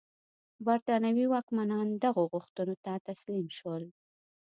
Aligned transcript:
برېټانوي 0.65 1.25
واکمنان 1.33 1.87
دغو 2.03 2.23
غوښتنو 2.33 2.75
ته 2.83 2.91
تسلیم 3.07 3.47
شول. 3.57 3.83